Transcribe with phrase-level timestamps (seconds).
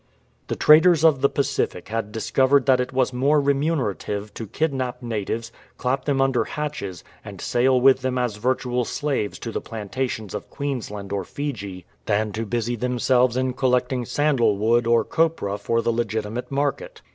[0.47, 5.51] The traders of the Pacific had discovered that it was more remunerative to kidnap natives,
[5.77, 10.33] clap them under hatches, and sail with them as virtual slaves to the planta tions
[10.33, 15.83] of Queensland or Fiji, than to busy themselves in collecting sandal wood or copra for
[15.83, 17.03] the legitimate market.